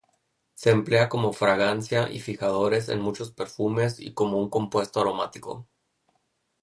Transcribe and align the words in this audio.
Se 0.55 0.71
emplea 0.71 1.09
como 1.09 1.31
fragancia 1.31 2.09
y 2.09 2.19
fijadores 2.19 2.89
en 2.89 3.01
muchos 3.01 3.31
perfumes 3.31 3.99
y 3.99 4.15
como 4.15 4.39
un 4.39 4.49
compuesto 4.49 4.99
aromático. 4.99 5.67